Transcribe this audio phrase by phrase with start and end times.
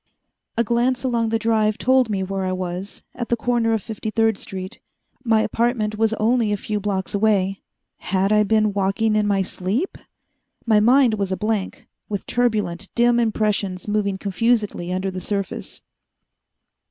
[0.57, 4.09] A glance along the Drive told me where I was, at the corner of Fifty
[4.09, 4.79] third street.
[5.23, 7.61] My apartment was only a few blocks away.
[7.97, 9.99] Had I been walking in my sleep?
[10.65, 15.83] My mind was a blank, with turbulent, dim impressions moving confusedly under the surface.